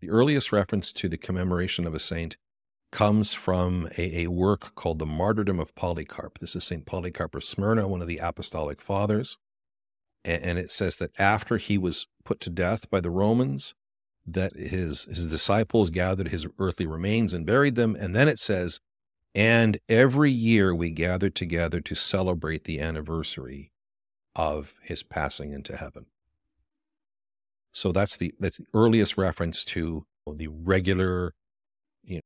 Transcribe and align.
The 0.00 0.10
earliest 0.10 0.52
reference 0.52 0.92
to 0.92 1.08
the 1.08 1.16
commemoration 1.16 1.86
of 1.86 1.94
a 1.94 1.98
saint 1.98 2.36
comes 2.92 3.34
from 3.34 3.88
a, 3.98 4.24
a, 4.24 4.26
work 4.28 4.74
called 4.74 4.98
The 4.98 5.06
Martyrdom 5.06 5.58
of 5.58 5.74
Polycarp. 5.74 6.38
This 6.38 6.54
is 6.54 6.64
St. 6.64 6.86
Polycarp 6.86 7.34
of 7.34 7.44
Smyrna, 7.44 7.88
one 7.88 8.02
of 8.02 8.08
the 8.08 8.18
apostolic 8.18 8.80
fathers. 8.80 9.38
And, 10.24 10.42
and 10.42 10.58
it 10.58 10.70
says 10.70 10.96
that 10.96 11.18
after 11.18 11.56
he 11.56 11.78
was 11.78 12.06
put 12.24 12.40
to 12.40 12.50
death 12.50 12.90
by 12.90 13.00
the 13.00 13.10
Romans, 13.10 13.74
that 14.26 14.54
his, 14.54 15.04
his 15.04 15.26
disciples 15.26 15.90
gathered 15.90 16.28
his 16.28 16.46
earthly 16.58 16.86
remains 16.86 17.32
and 17.32 17.46
buried 17.46 17.74
them. 17.74 17.96
And 17.96 18.14
then 18.14 18.28
it 18.28 18.38
says, 18.38 18.80
and 19.34 19.78
every 19.88 20.30
year 20.30 20.74
we 20.74 20.90
gather 20.90 21.30
together 21.30 21.80
to 21.80 21.94
celebrate 21.94 22.64
the 22.64 22.80
anniversary 22.80 23.72
of 24.34 24.74
his 24.82 25.02
passing 25.02 25.52
into 25.52 25.76
heaven. 25.76 26.06
So 27.76 27.92
that's 27.92 28.16
the 28.16 28.34
that's 28.40 28.56
the 28.56 28.64
earliest 28.72 29.18
reference 29.18 29.62
to 29.66 30.06
the 30.26 30.48
regular 30.48 31.34
you 32.02 32.16
know, 32.16 32.20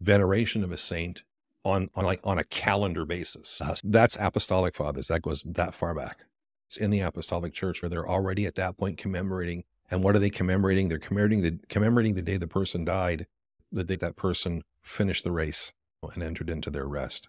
veneration 0.00 0.62
of 0.62 0.70
a 0.70 0.78
saint 0.78 1.24
on, 1.64 1.90
on 1.96 2.04
like 2.04 2.20
on 2.22 2.38
a 2.38 2.44
calendar 2.44 3.04
basis. 3.04 3.60
Uh, 3.60 3.74
that's 3.82 4.16
apostolic 4.16 4.76
fathers. 4.76 5.08
That 5.08 5.22
goes 5.22 5.42
that 5.44 5.74
far 5.74 5.92
back. 5.92 6.26
It's 6.68 6.76
in 6.76 6.92
the 6.92 7.00
apostolic 7.00 7.52
church 7.52 7.82
where 7.82 7.88
they're 7.88 8.08
already 8.08 8.46
at 8.46 8.54
that 8.54 8.78
point 8.78 8.96
commemorating. 8.96 9.64
And 9.90 10.04
what 10.04 10.14
are 10.14 10.20
they 10.20 10.30
commemorating? 10.30 10.88
They're 10.88 10.98
commemorating 11.00 11.42
the 11.42 11.58
commemorating 11.68 12.14
the 12.14 12.22
day 12.22 12.36
the 12.36 12.46
person 12.46 12.84
died, 12.84 13.26
the 13.72 13.82
day 13.82 13.96
that 13.96 14.14
person 14.14 14.62
finished 14.82 15.24
the 15.24 15.32
race 15.32 15.72
and 16.14 16.22
entered 16.22 16.48
into 16.48 16.70
their 16.70 16.86
rest. 16.86 17.26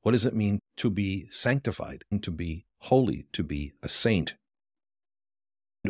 What 0.00 0.12
does 0.12 0.24
it 0.24 0.34
mean 0.34 0.60
to 0.78 0.88
be 0.88 1.26
sanctified, 1.28 2.04
and 2.10 2.22
to 2.22 2.30
be 2.30 2.64
holy, 2.78 3.26
to 3.32 3.42
be 3.42 3.72
a 3.82 3.90
saint? 3.90 4.36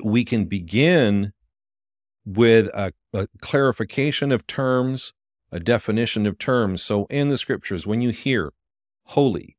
We 0.03 0.25
can 0.25 0.47
begin 0.47 1.33
with 2.25 2.69
a, 2.69 2.93
a 3.13 3.27
clarification 3.41 4.33
of 4.33 4.47
terms, 4.47 5.13
a 5.51 5.61
definition 5.61 6.27
of 6.27 6.39
terms. 6.39 6.83
So 6.83 7.07
in 7.07 7.29
the 7.29 7.39
scriptures, 7.39 7.87
when 7.87 8.01
you 8.01 8.11
hear 8.11 8.53
holy, 9.05 9.57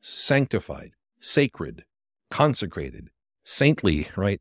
sanctified, 0.00 0.92
sacred, 1.20 1.84
consecrated, 2.30 3.10
saintly, 3.44 4.08
right? 4.16 4.40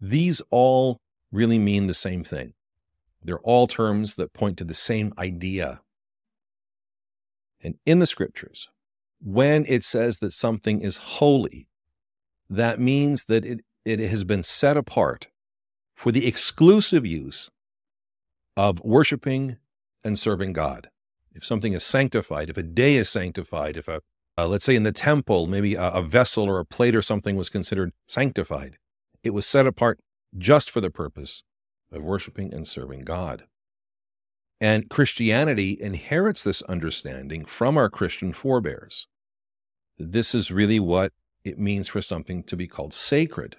These 0.00 0.42
all 0.50 0.98
really 1.30 1.58
mean 1.58 1.86
the 1.86 1.94
same 1.94 2.24
thing. 2.24 2.54
They're 3.22 3.38
all 3.40 3.66
terms 3.66 4.16
that 4.16 4.32
point 4.32 4.56
to 4.58 4.64
the 4.64 4.74
same 4.74 5.12
idea 5.18 5.82
and 7.62 7.76
in 7.84 7.98
the 7.98 8.06
scriptures, 8.06 8.68
when 9.20 9.64
it 9.68 9.84
says 9.84 10.18
that 10.18 10.32
something 10.32 10.80
is 10.80 10.96
holy, 10.96 11.68
that 12.48 12.80
means 12.80 13.26
that 13.26 13.44
it, 13.44 13.60
it 13.98 14.10
has 14.10 14.24
been 14.24 14.42
set 14.42 14.76
apart 14.76 15.28
for 15.94 16.12
the 16.12 16.26
exclusive 16.26 17.04
use 17.04 17.50
of 18.56 18.80
worshiping 18.80 19.56
and 20.04 20.18
serving 20.18 20.52
God. 20.52 20.90
If 21.32 21.44
something 21.44 21.72
is 21.72 21.84
sanctified, 21.84 22.50
if 22.50 22.56
a 22.56 22.62
day 22.62 22.96
is 22.96 23.08
sanctified, 23.08 23.76
if 23.76 23.88
a, 23.88 24.00
uh, 24.38 24.46
let's 24.46 24.64
say 24.64 24.76
in 24.76 24.82
the 24.82 24.92
temple, 24.92 25.46
maybe 25.46 25.74
a, 25.74 25.90
a 25.90 26.02
vessel 26.02 26.44
or 26.44 26.58
a 26.58 26.64
plate 26.64 26.94
or 26.94 27.02
something 27.02 27.36
was 27.36 27.48
considered 27.48 27.92
sanctified, 28.08 28.78
it 29.22 29.30
was 29.30 29.46
set 29.46 29.66
apart 29.66 30.00
just 30.36 30.70
for 30.70 30.80
the 30.80 30.90
purpose 30.90 31.42
of 31.92 32.02
worshiping 32.02 32.52
and 32.52 32.66
serving 32.66 33.04
God. 33.04 33.44
And 34.60 34.90
Christianity 34.90 35.76
inherits 35.80 36.42
this 36.42 36.62
understanding 36.62 37.44
from 37.44 37.78
our 37.78 37.88
Christian 37.88 38.32
forebears. 38.32 39.06
This 39.98 40.34
is 40.34 40.50
really 40.50 40.80
what 40.80 41.12
it 41.44 41.58
means 41.58 41.88
for 41.88 42.02
something 42.02 42.42
to 42.44 42.56
be 42.56 42.66
called 42.66 42.92
sacred. 42.92 43.56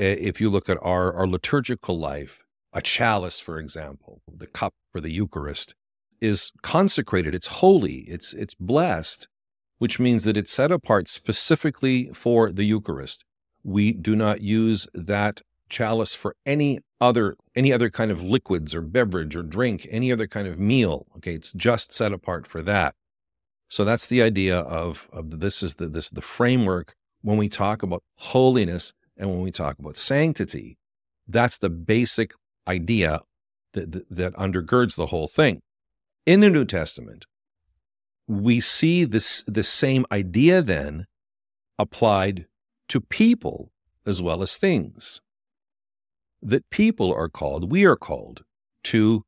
If 0.00 0.40
you 0.40 0.48
look 0.48 0.70
at 0.70 0.78
our, 0.80 1.12
our 1.12 1.26
liturgical 1.26 1.98
life, 1.98 2.44
a 2.72 2.80
chalice, 2.80 3.38
for 3.38 3.58
example, 3.58 4.22
the 4.26 4.46
cup 4.46 4.72
for 4.92 5.00
the 5.00 5.10
Eucharist, 5.10 5.74
is 6.22 6.52
consecrated, 6.62 7.34
it's 7.34 7.48
holy, 7.48 8.04
it's, 8.08 8.32
it's 8.32 8.54
blessed, 8.54 9.28
which 9.76 10.00
means 10.00 10.24
that 10.24 10.38
it's 10.38 10.52
set 10.52 10.72
apart 10.72 11.08
specifically 11.08 12.10
for 12.14 12.50
the 12.50 12.64
Eucharist. 12.64 13.24
We 13.62 13.92
do 13.92 14.16
not 14.16 14.40
use 14.40 14.86
that 14.94 15.42
chalice 15.68 16.14
for 16.14 16.34
any 16.46 16.80
other 17.00 17.36
any 17.54 17.72
other 17.72 17.90
kind 17.90 18.10
of 18.10 18.22
liquids 18.22 18.74
or 18.74 18.80
beverage 18.80 19.36
or 19.36 19.42
drink, 19.42 19.86
any 19.90 20.10
other 20.10 20.26
kind 20.26 20.48
of 20.48 20.58
meal. 20.58 21.06
Okay, 21.16 21.34
it's 21.34 21.52
just 21.52 21.92
set 21.92 22.12
apart 22.12 22.46
for 22.46 22.62
that. 22.62 22.94
So 23.68 23.84
that's 23.84 24.06
the 24.06 24.22
idea 24.22 24.58
of, 24.58 25.08
of 25.12 25.40
this 25.40 25.62
is 25.62 25.74
the 25.74 25.88
this 25.88 26.10
the 26.10 26.22
framework 26.22 26.94
when 27.22 27.36
we 27.36 27.48
talk 27.48 27.82
about 27.82 28.02
holiness 28.16 28.92
and 29.20 29.30
when 29.30 29.40
we 29.40 29.52
talk 29.52 29.78
about 29.78 29.96
sanctity. 29.96 30.78
That's 31.28 31.58
the 31.58 31.70
basic 31.70 32.32
idea 32.66 33.20
that, 33.74 33.92
that, 33.92 34.10
that 34.10 34.34
undergirds 34.34 34.96
the 34.96 35.06
whole 35.06 35.28
thing. 35.28 35.60
In 36.26 36.40
the 36.40 36.50
New 36.50 36.64
Testament, 36.64 37.26
we 38.26 38.60
see 38.60 39.04
this 39.04 39.42
the 39.46 39.62
same 39.62 40.06
idea 40.10 40.62
then 40.62 41.06
applied 41.78 42.46
to 42.88 43.00
people 43.00 43.70
as 44.06 44.22
well 44.22 44.42
as 44.42 44.56
things 44.56 45.20
that 46.42 46.68
people 46.70 47.12
are 47.12 47.28
called, 47.28 47.70
we 47.70 47.84
are 47.84 47.96
called 47.96 48.42
to 48.84 49.22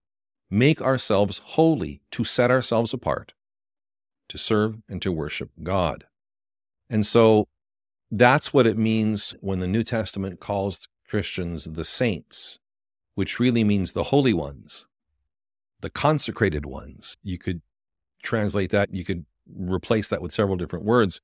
make 0.51 0.81
ourselves 0.81 1.43
holy, 1.45 2.01
to 2.11 2.25
set 2.25 2.51
ourselves 2.51 2.95
apart, 2.95 3.35
to 4.29 4.39
serve 4.39 4.79
and 4.89 5.03
to 5.03 5.13
worship 5.13 5.51
God. 5.63 6.07
And 6.89 7.05
so 7.05 7.49
that's 8.13 8.53
what 8.53 8.67
it 8.67 8.77
means 8.77 9.35
when 9.41 9.61
the 9.61 9.67
New 9.67 9.83
Testament 9.83 10.39
calls 10.39 10.87
Christians 11.09 11.65
the 11.65 11.85
saints, 11.85 12.59
which 13.15 13.41
really 13.41 13.65
means 13.65 13.93
the 13.93 14.05
holy 14.05 14.35
ones, 14.35 14.87
the 15.81 15.91
consecrated 15.91 16.67
ones. 16.67 17.17
You 17.23 17.39
could 17.39 17.63
translate 18.23 18.71
that, 18.71 18.93
you 18.93 19.03
could 19.03 19.25
replace 19.49 20.09
that 20.09 20.21
with 20.21 20.33
several 20.33 20.57
different 20.57 20.85
words. 20.85 21.23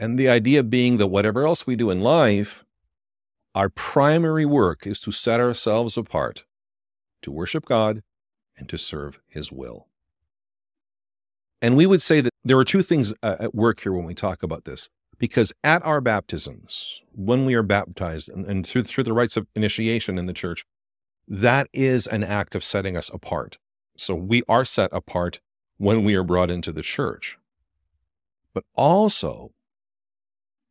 And 0.00 0.18
the 0.18 0.28
idea 0.28 0.64
being 0.64 0.96
that 0.96 1.06
whatever 1.06 1.46
else 1.46 1.64
we 1.64 1.76
do 1.76 1.90
in 1.90 2.00
life, 2.00 2.64
our 3.54 3.68
primary 3.70 4.44
work 4.44 4.84
is 4.86 5.00
to 5.00 5.12
set 5.12 5.40
ourselves 5.40 5.96
apart 5.96 6.44
to 7.22 7.30
worship 7.30 7.64
God 7.64 8.02
and 8.58 8.68
to 8.68 8.76
serve 8.76 9.20
His 9.28 9.52
will. 9.52 9.86
And 11.62 11.76
we 11.76 11.86
would 11.86 12.02
say 12.02 12.20
that 12.20 12.32
there 12.44 12.58
are 12.58 12.64
two 12.64 12.82
things 12.82 13.14
uh, 13.22 13.36
at 13.38 13.54
work 13.54 13.80
here 13.80 13.92
when 13.92 14.04
we 14.04 14.14
talk 14.14 14.42
about 14.42 14.64
this, 14.64 14.90
because 15.18 15.52
at 15.64 15.84
our 15.84 16.00
baptisms, 16.00 17.02
when 17.12 17.44
we 17.44 17.54
are 17.54 17.62
baptized 17.62 18.28
and, 18.28 18.44
and 18.46 18.66
through, 18.66 18.84
through 18.84 19.04
the 19.04 19.12
rites 19.12 19.36
of 19.36 19.46
initiation 19.54 20.18
in 20.18 20.26
the 20.26 20.32
church, 20.32 20.64
that 21.26 21.68
is 21.72 22.06
an 22.06 22.22
act 22.22 22.54
of 22.54 22.62
setting 22.62 22.96
us 22.96 23.10
apart. 23.12 23.58
So 23.96 24.14
we 24.14 24.42
are 24.48 24.64
set 24.64 24.90
apart 24.92 25.40
when 25.78 26.04
we 26.04 26.14
are 26.14 26.22
brought 26.22 26.50
into 26.50 26.72
the 26.72 26.82
church. 26.82 27.38
But 28.54 28.64
also, 28.74 29.50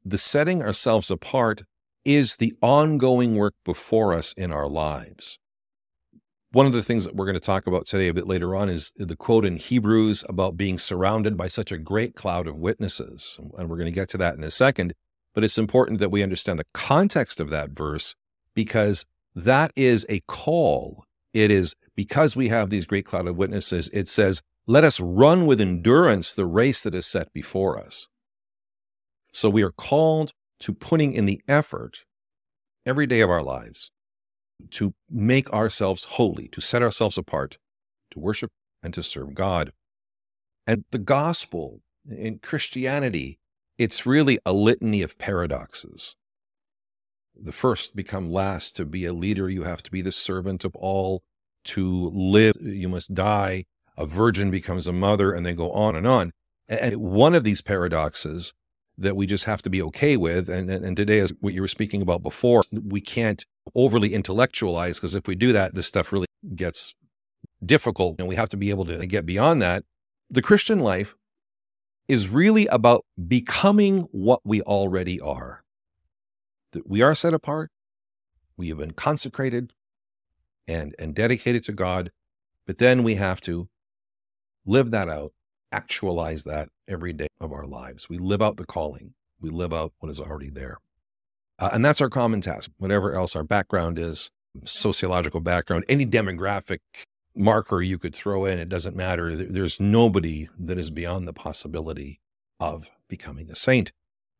the 0.03 0.17
setting 0.17 0.61
ourselves 0.61 1.11
apart 1.11 1.63
is 2.03 2.37
the 2.37 2.53
ongoing 2.61 3.35
work 3.35 3.55
before 3.63 4.13
us 4.13 4.33
in 4.33 4.51
our 4.51 4.67
lives. 4.67 5.39
One 6.55 6.65
of 6.65 6.71
the 6.71 6.83
things 6.83 7.03
that 7.03 7.17
we're 7.17 7.25
going 7.25 7.33
to 7.33 7.41
talk 7.41 7.67
about 7.67 7.85
today 7.85 8.07
a 8.07 8.13
bit 8.13 8.27
later 8.27 8.55
on 8.55 8.69
is 8.69 8.93
the 8.95 9.17
quote 9.17 9.43
in 9.43 9.57
Hebrews 9.57 10.23
about 10.29 10.55
being 10.55 10.79
surrounded 10.79 11.35
by 11.35 11.49
such 11.49 11.69
a 11.69 11.77
great 11.77 12.15
cloud 12.15 12.47
of 12.47 12.57
witnesses. 12.57 13.37
And 13.57 13.69
we're 13.69 13.75
going 13.75 13.87
to 13.87 13.91
get 13.91 14.07
to 14.11 14.17
that 14.19 14.37
in 14.37 14.43
a 14.45 14.49
second. 14.49 14.93
But 15.33 15.43
it's 15.43 15.57
important 15.57 15.99
that 15.99 16.11
we 16.11 16.23
understand 16.23 16.57
the 16.57 16.67
context 16.73 17.41
of 17.41 17.49
that 17.49 17.71
verse 17.71 18.15
because 18.53 19.05
that 19.35 19.73
is 19.75 20.05
a 20.07 20.21
call. 20.29 21.03
It 21.33 21.51
is 21.51 21.75
because 21.93 22.37
we 22.37 22.47
have 22.47 22.69
these 22.69 22.85
great 22.85 23.05
cloud 23.05 23.27
of 23.27 23.35
witnesses, 23.35 23.89
it 23.89 24.07
says, 24.07 24.41
let 24.65 24.85
us 24.85 25.01
run 25.01 25.45
with 25.47 25.59
endurance 25.59 26.33
the 26.33 26.45
race 26.45 26.83
that 26.83 26.95
is 26.95 27.05
set 27.05 27.33
before 27.33 27.77
us. 27.77 28.07
So 29.33 29.49
we 29.49 29.61
are 29.61 29.73
called 29.73 30.31
to 30.61 30.73
putting 30.73 31.11
in 31.11 31.25
the 31.25 31.41
effort 31.49 32.05
every 32.85 33.07
day 33.07 33.19
of 33.19 33.29
our 33.29 33.43
lives 33.43 33.91
to 34.71 34.93
make 35.09 35.51
ourselves 35.51 36.05
holy, 36.05 36.47
to 36.49 36.61
set 36.61 36.81
ourselves 36.81 37.17
apart, 37.17 37.57
to 38.11 38.19
worship 38.19 38.51
and 38.81 38.93
to 38.93 39.03
serve 39.03 39.33
God. 39.33 39.71
And 40.67 40.85
the 40.91 40.99
gospel 40.99 41.81
in 42.09 42.39
Christianity, 42.39 43.39
it's 43.77 44.05
really 44.05 44.39
a 44.45 44.53
litany 44.53 45.01
of 45.01 45.17
paradoxes. 45.17 46.15
The 47.35 47.51
first 47.51 47.95
become 47.95 48.31
last. 48.31 48.75
To 48.77 48.85
be 48.85 49.05
a 49.05 49.13
leader, 49.13 49.49
you 49.49 49.63
have 49.63 49.83
to 49.83 49.91
be 49.91 50.01
the 50.01 50.11
servant 50.11 50.63
of 50.63 50.75
all. 50.75 51.23
To 51.65 52.09
live, 52.13 52.55
you 52.61 52.87
must 52.87 53.13
die. 53.13 53.65
A 53.97 54.05
virgin 54.05 54.51
becomes 54.51 54.87
a 54.87 54.93
mother, 54.93 55.33
and 55.33 55.45
they 55.45 55.53
go 55.53 55.71
on 55.71 55.95
and 55.95 56.07
on. 56.07 56.31
And 56.67 56.97
one 56.97 57.35
of 57.35 57.43
these 57.43 57.61
paradoxes 57.61 58.53
that 58.97 59.15
we 59.15 59.25
just 59.25 59.43
have 59.43 59.61
to 59.63 59.69
be 59.69 59.81
okay 59.81 60.17
with. 60.17 60.49
And, 60.49 60.69
and, 60.69 60.85
and 60.85 60.97
today, 60.97 61.19
as 61.19 61.33
what 61.39 61.53
you 61.53 61.61
were 61.61 61.67
speaking 61.67 62.01
about 62.01 62.23
before, 62.23 62.63
we 62.71 63.01
can't 63.01 63.45
overly 63.73 64.13
intellectualize 64.13 64.97
because 64.97 65.15
if 65.15 65.27
we 65.27 65.35
do 65.35 65.51
that, 65.53 65.75
this 65.75 65.87
stuff 65.87 66.11
really 66.11 66.27
gets 66.55 66.95
difficult 67.65 68.15
and 68.19 68.27
we 68.27 68.35
have 68.35 68.49
to 68.49 68.57
be 68.57 68.69
able 68.69 68.85
to 68.85 69.05
get 69.05 69.25
beyond 69.25 69.61
that. 69.61 69.83
The 70.29 70.41
Christian 70.41 70.79
life 70.79 71.15
is 72.07 72.29
really 72.29 72.67
about 72.67 73.05
becoming 73.27 74.01
what 74.11 74.41
we 74.43 74.61
already 74.61 75.19
are. 75.19 75.63
That 76.71 76.87
we 76.89 77.01
are 77.01 77.15
set 77.15 77.33
apart, 77.33 77.71
we 78.57 78.69
have 78.69 78.77
been 78.77 78.91
consecrated, 78.91 79.73
and, 80.67 80.95
and 80.99 81.15
dedicated 81.15 81.63
to 81.65 81.71
God. 81.71 82.11
But 82.67 82.79
then 82.79 83.03
we 83.03 83.15
have 83.15 83.41
to 83.41 83.69
live 84.65 84.91
that 84.91 85.09
out, 85.09 85.33
actualize 85.71 86.43
that 86.43 86.69
every 86.87 87.13
day 87.13 87.27
of 87.39 87.51
our 87.51 87.65
lives. 87.65 88.09
We 88.09 88.17
live 88.17 88.41
out 88.41 88.57
the 88.57 88.65
calling, 88.65 89.13
we 89.39 89.49
live 89.49 89.73
out 89.73 89.93
what 89.99 90.09
is 90.09 90.19
already 90.19 90.49
there. 90.49 90.77
Uh, 91.57 91.69
and 91.71 91.85
that's 91.85 92.01
our 92.01 92.09
common 92.09 92.41
task, 92.41 92.71
whatever 92.77 93.13
else 93.13 93.35
our 93.35 93.43
background 93.43 93.97
is, 93.97 94.31
sociological 94.63 95.39
background, 95.39 95.85
any 95.87 96.05
demographic 96.05 96.79
marker 97.35 97.81
you 97.81 97.97
could 97.97 98.15
throw 98.15 98.45
in, 98.45 98.59
it 98.59 98.69
doesn't 98.69 98.95
matter. 98.95 99.35
There's 99.35 99.79
nobody 99.79 100.47
that 100.57 100.77
is 100.77 100.89
beyond 100.89 101.27
the 101.27 101.33
possibility 101.33 102.19
of 102.59 102.89
becoming 103.09 103.49
a 103.49 103.55
saint 103.55 103.91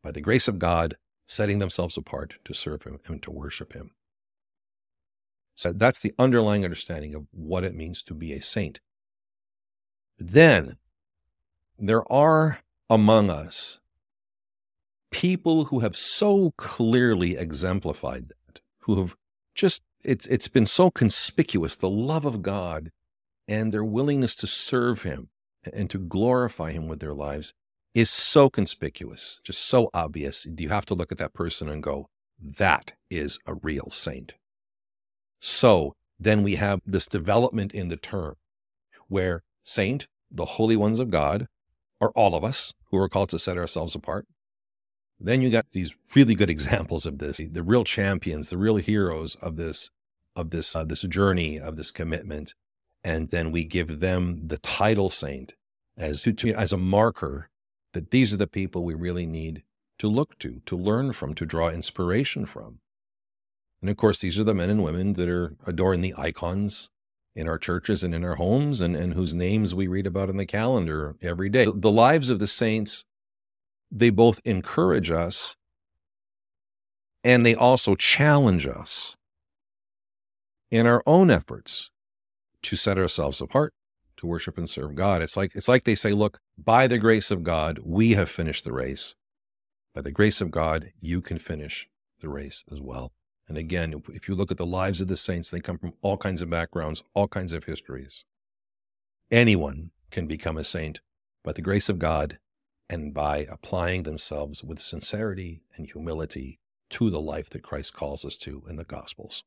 by 0.02 0.12
the 0.12 0.22
grace 0.22 0.48
of 0.48 0.60
God, 0.60 0.98
setting 1.28 1.60
themselves 1.60 1.98
apart 1.98 2.36
to 2.46 2.54
serve 2.54 2.84
Him 2.84 3.00
and 3.08 3.22
to 3.24 3.32
worship 3.32 3.74
Him. 3.74 3.92
So 5.56 5.72
that's 5.72 6.00
the 6.00 6.14
underlying 6.20 6.64
understanding 6.64 7.16
of 7.16 7.28
what 7.32 7.64
it 7.64 7.76
means 7.76 8.02
to 8.04 8.14
be 8.14 8.34
a 8.34 8.42
saint. 8.42 8.80
Then 10.18 10.78
there 11.78 12.10
are 12.12 12.60
among 12.90 13.30
us 13.30 13.80
people 15.12 15.66
who 15.66 15.80
have 15.80 15.96
so 15.96 16.52
clearly 16.58 17.38
exemplified 17.38 18.28
that, 18.28 18.60
who 18.80 18.98
have 19.00 19.16
just 19.54 19.82
it's 20.04 20.26
it's 20.28 20.48
been 20.48 20.66
so 20.66 20.92
conspicuous 20.92 21.76
the 21.76 21.90
love 21.90 22.26
of 22.26 22.42
God 22.42 22.92
and 23.48 23.72
their 23.72 23.84
willingness 23.84 24.36
to 24.36 24.48
serve 24.48 25.04
him 25.04 25.30
and 25.74 25.90
to 25.90 25.98
glorify 25.98 26.72
him 26.72 26.88
with 26.88 27.00
their 27.00 27.14
lives 27.14 27.54
is 27.94 28.10
so 28.10 28.50
conspicuous, 28.50 29.40
just 29.44 29.62
so 29.62 29.90
obvious. 29.94 30.46
You 30.58 30.70
have 30.70 30.86
to 30.88 30.94
look 30.94 31.12
at 31.12 31.18
that 31.18 31.34
person 31.34 31.70
and 31.70 31.82
go, 31.82 32.10
that 32.38 32.94
is 33.10 33.40
a 33.46 33.54
real 33.54 33.90
saint. 33.90 34.36
So 35.40 35.94
then 36.20 36.44
we 36.44 36.56
have 36.56 36.82
this 36.86 37.08
development 37.08 37.74
in 37.74 37.88
the 37.88 37.96
term 37.96 38.36
where 39.08 39.44
saint, 39.64 40.08
the 40.30 40.46
holy 40.46 40.76
ones 40.76 41.00
of 41.00 41.10
God, 41.10 41.48
are 42.02 42.12
all 42.12 42.36
of 42.36 42.44
us 42.44 42.74
who 42.92 42.98
are 42.98 43.10
called 43.10 43.30
to 43.30 43.40
set 43.40 43.58
ourselves 43.58 43.96
apart. 43.96 44.28
Then 45.20 45.42
you 45.42 45.50
got 45.50 45.72
these 45.72 45.96
really 46.16 46.36
good 46.36 46.50
examples 46.58 47.06
of 47.06 47.20
this, 47.20 47.38
the 47.38 47.64
real 47.64 47.84
champions, 47.84 48.50
the 48.50 48.58
real 48.58 48.78
heroes 48.78 49.36
of 49.36 49.56
this, 49.56 49.90
of 50.36 50.50
this, 50.50 50.76
uh, 50.76 50.84
this 50.84 51.02
journey, 51.04 51.60
of 51.60 51.76
this 51.76 51.92
commitment. 51.92 52.54
And 53.04 53.30
then 53.30 53.52
we 53.52 53.64
give 53.64 54.00
them 54.00 54.48
the 54.48 54.58
title 54.58 55.10
saint 55.10 55.54
as, 55.98 56.28
as 56.28 56.74
a 56.74 56.78
marker 56.78 57.50
that 57.94 58.12
these 58.12 58.34
are 58.34 58.38
the 58.38 58.48
people 58.48 58.84
we 58.84 58.94
really 58.94 59.26
need 59.26 59.64
to 60.00 60.10
look 60.10 60.38
to, 60.40 60.62
to 60.66 60.76
learn 60.76 61.14
from, 61.14 61.34
to 61.36 61.46
draw 61.46 61.70
inspiration 61.70 62.46
from. 62.46 62.80
And 63.82 63.90
of 63.90 63.98
course, 63.98 64.20
these 64.20 64.40
are 64.40 64.44
the 64.44 64.54
men 64.54 64.70
and 64.70 64.84
women 64.84 65.14
that 65.14 65.30
are 65.30 65.56
adoring 65.66 66.02
the 66.02 66.16
icons 66.18 66.90
in 67.36 67.50
our 67.50 67.58
churches 67.58 68.04
and 68.04 68.16
in 68.16 68.24
our 68.24 68.36
homes 68.36 68.80
and, 68.80 68.96
and 68.96 69.14
whose 69.14 69.34
names 69.34 69.76
we 69.76 69.88
read 69.88 70.08
about 70.08 70.30
in 70.30 70.38
the 70.38 70.46
calendar 70.46 71.16
every 71.22 71.50
day. 71.50 71.66
The 71.66 71.92
lives 71.92 72.30
of 72.30 72.40
the 72.40 72.48
saints, 72.48 73.04
they 73.92 74.10
both 74.10 74.40
encourage 74.46 75.12
us 75.12 75.58
and 77.24 77.46
they 77.46 77.56
also 77.56 77.96
challenge 77.96 78.68
us 78.68 79.18
in 80.72 80.88
our 80.88 81.04
own 81.06 81.30
efforts 81.30 81.90
to 82.62 82.76
set 82.76 82.98
ourselves 82.98 83.42
apart 83.42 83.74
to 84.18 84.28
worship 84.28 84.58
and 84.58 84.70
serve 84.70 84.96
God. 84.96 85.22
It's 85.22 85.36
like 85.36 85.56
it's 85.56 85.68
like 85.68 85.84
they 85.84 85.96
say, 85.96 86.14
look, 86.14 86.40
by 86.58 86.88
the 86.88 86.98
grace 86.98 87.32
of 87.32 87.44
God, 87.44 87.80
we 87.84 88.12
have 88.12 88.30
finished 88.30 88.64
the 88.64 88.72
race. 88.72 89.16
By 89.94 90.02
the 90.02 90.12
grace 90.12 90.42
of 90.42 90.52
God, 90.52 90.92
you 91.00 91.22
can 91.22 91.40
finish 91.40 91.88
the 92.22 92.30
race 92.30 92.64
as 92.72 92.82
well. 92.82 93.12
And 93.48 93.58
again, 93.58 94.02
if 94.10 94.28
you 94.28 94.36
look 94.36 94.52
at 94.52 94.58
the 94.58 94.66
lives 94.66 95.02
of 95.02 95.08
the 95.08 95.18
saints, 95.18 95.52
they 95.52 95.60
come 95.60 95.78
from 95.78 95.94
all 96.02 96.18
kinds 96.18 96.42
of 96.42 96.50
backgrounds, 96.50 97.04
all 97.14 97.28
kinds 97.28 97.54
of 97.54 97.66
histories. 97.66 98.26
Anyone 99.32 99.92
can 100.10 100.28
become 100.28 100.58
a 100.58 100.64
saint 100.64 101.00
by 101.44 101.52
the 101.52 101.62
grace 101.62 101.90
of 101.90 102.00
God 102.00 102.40
and 102.90 103.14
by 103.14 103.48
applying 103.50 104.04
themselves 104.04 104.64
with 104.64 104.80
sincerity 104.80 105.62
and 105.76 105.88
humility 105.88 106.60
to 106.90 107.10
the 107.10 107.22
life 107.22 107.50
that 107.50 107.64
Christ 107.64 107.94
calls 107.94 108.26
us 108.26 108.38
to 108.38 108.64
in 108.70 108.76
the 108.76 108.84
Gospels. 108.84 109.44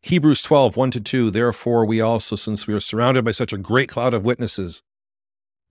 Hebrews 0.00 0.42
12, 0.42 0.76
1 0.76 0.90
to 0.92 1.00
2. 1.00 1.30
Therefore, 1.30 1.84
we 1.84 2.00
also, 2.00 2.36
since 2.36 2.66
we 2.66 2.74
are 2.74 2.80
surrounded 2.80 3.24
by 3.24 3.32
such 3.32 3.52
a 3.52 3.58
great 3.58 3.88
cloud 3.88 4.14
of 4.14 4.24
witnesses, 4.24 4.82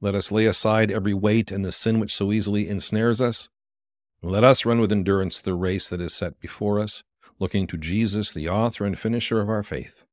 let 0.01 0.15
us 0.15 0.31
lay 0.31 0.45
aside 0.45 0.91
every 0.91 1.13
weight 1.13 1.51
and 1.51 1.63
the 1.63 1.71
sin 1.71 1.99
which 1.99 2.13
so 2.13 2.31
easily 2.31 2.69
ensnares 2.69 3.21
us 3.21 3.49
let 4.23 4.43
us 4.43 4.65
run 4.65 4.79
with 4.79 4.91
endurance 4.91 5.39
the 5.39 5.53
race 5.53 5.89
that 5.89 6.01
is 6.01 6.13
set 6.13 6.39
before 6.39 6.79
us, 6.79 7.03
looking 7.39 7.67
to 7.67 7.77
Jesus, 7.77 8.31
the 8.31 8.49
author 8.49 8.83
and 8.83 8.97
finisher 8.97 9.39
of 9.39 9.49
our 9.49 9.61
faith, 9.61 10.05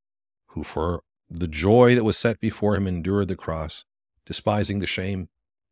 who 0.48 0.62
for 0.62 1.02
the 1.30 1.48
joy 1.48 1.94
that 1.94 2.04
was 2.04 2.18
set 2.18 2.38
before 2.38 2.76
him 2.76 2.86
endured 2.86 3.28
the 3.28 3.36
cross, 3.36 3.86
despising 4.26 4.80
the 4.80 4.86
shame, 4.86 5.28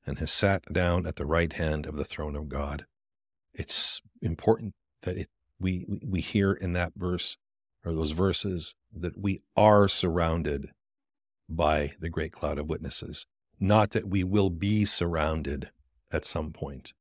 and 0.06 0.18
has 0.18 0.32
sat 0.32 0.64
down 0.72 1.06
at 1.06 1.16
the 1.16 1.26
right 1.26 1.52
hand 1.52 1.84
of 1.84 1.96
the 1.96 2.06
throne 2.06 2.34
of 2.34 2.48
God. 2.48 2.86
It's 3.52 4.00
important 4.22 4.74
that 5.02 5.18
it, 5.18 5.28
we, 5.60 6.00
we 6.02 6.20
hear 6.20 6.52
in 6.52 6.72
that 6.72 6.92
verse 6.96 7.36
or 7.84 7.92
those 7.92 8.12
verses 8.12 8.74
that 8.94 9.20
we 9.20 9.42
are 9.56 9.88
surrounded 9.88 10.70
by 11.50 11.92
the 12.00 12.08
great 12.08 12.32
cloud 12.32 12.58
of 12.58 12.68
witnesses, 12.68 13.26
not 13.60 13.90
that 13.90 14.08
we 14.08 14.24
will 14.24 14.48
be 14.48 14.86
surrounded 14.86 15.70
at 16.10 16.24
some 16.24 16.50
point 16.50 16.94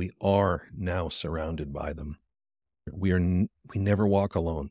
we 0.00 0.10
are 0.22 0.62
now 0.74 1.10
surrounded 1.10 1.74
by 1.74 1.92
them. 1.92 2.16
We 2.90 3.12
are 3.12 3.18
we 3.20 3.76
never 3.76 4.06
walk 4.06 4.34
alone. 4.34 4.70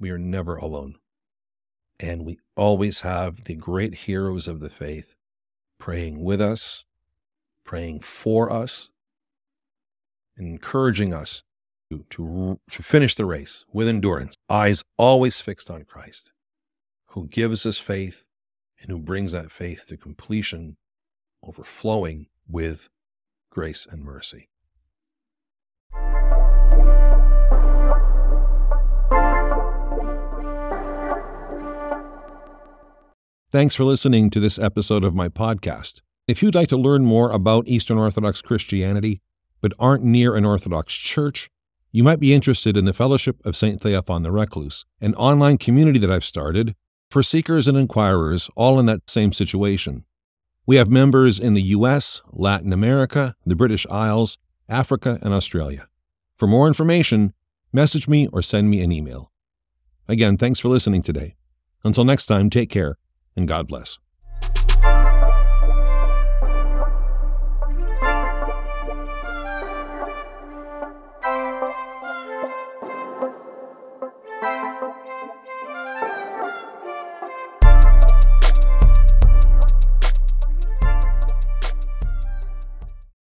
We 0.00 0.08
are 0.08 0.16
never 0.16 0.56
alone. 0.56 0.94
And 2.00 2.24
we 2.24 2.38
always 2.56 3.02
have 3.02 3.44
the 3.44 3.56
great 3.56 3.94
heroes 4.06 4.48
of 4.48 4.60
the 4.60 4.70
faith 4.70 5.16
praying 5.76 6.24
with 6.24 6.40
us, 6.40 6.86
praying 7.62 8.00
for 8.00 8.50
us, 8.50 8.88
encouraging 10.38 11.12
us 11.12 11.42
to, 11.90 12.06
to, 12.08 12.58
to 12.70 12.82
finish 12.82 13.16
the 13.16 13.26
race 13.26 13.66
with 13.70 13.86
endurance, 13.86 14.34
eyes 14.48 14.82
always 14.96 15.42
fixed 15.42 15.70
on 15.70 15.84
Christ, 15.84 16.32
who 17.08 17.28
gives 17.28 17.66
us 17.66 17.78
faith 17.78 18.24
and 18.80 18.90
who 18.90 18.98
brings 18.98 19.32
that 19.32 19.50
faith 19.50 19.84
to 19.88 19.98
completion, 19.98 20.78
overflowing 21.44 22.28
with 22.48 22.88
grace 23.50 23.86
and 23.90 24.04
mercy. 24.04 24.48
Thanks 33.50 33.74
for 33.74 33.84
listening 33.84 34.28
to 34.30 34.40
this 34.40 34.58
episode 34.58 35.04
of 35.04 35.14
my 35.14 35.30
podcast. 35.30 36.02
If 36.26 36.42
you'd 36.42 36.54
like 36.54 36.68
to 36.68 36.76
learn 36.76 37.06
more 37.06 37.30
about 37.30 37.66
Eastern 37.66 37.96
Orthodox 37.96 38.42
Christianity, 38.42 39.22
but 39.62 39.72
aren't 39.78 40.04
near 40.04 40.36
an 40.36 40.44
Orthodox 40.44 40.92
church, 40.94 41.48
you 41.90 42.04
might 42.04 42.20
be 42.20 42.34
interested 42.34 42.76
in 42.76 42.84
the 42.84 42.92
Fellowship 42.92 43.40
of 43.46 43.56
St. 43.56 43.80
Theophan 43.80 44.22
the 44.22 44.30
Recluse, 44.30 44.84
an 45.00 45.14
online 45.14 45.56
community 45.56 45.98
that 45.98 46.10
I've 46.10 46.24
started 46.24 46.74
for 47.10 47.22
seekers 47.22 47.66
and 47.66 47.78
inquirers 47.78 48.50
all 48.54 48.78
in 48.78 48.84
that 48.84 49.08
same 49.08 49.32
situation. 49.32 50.04
We 50.68 50.76
have 50.76 50.90
members 50.90 51.38
in 51.38 51.54
the 51.54 51.62
US, 51.78 52.20
Latin 52.30 52.74
America, 52.74 53.34
the 53.46 53.56
British 53.56 53.86
Isles, 53.86 54.36
Africa, 54.68 55.18
and 55.22 55.32
Australia. 55.32 55.88
For 56.36 56.46
more 56.46 56.68
information, 56.68 57.32
message 57.72 58.06
me 58.06 58.28
or 58.34 58.42
send 58.42 58.68
me 58.68 58.82
an 58.82 58.92
email. 58.92 59.32
Again, 60.08 60.36
thanks 60.36 60.60
for 60.60 60.68
listening 60.68 61.00
today. 61.00 61.36
Until 61.84 62.04
next 62.04 62.26
time, 62.26 62.50
take 62.50 62.68
care 62.68 62.98
and 63.34 63.48
God 63.48 63.66
bless. 63.66 63.98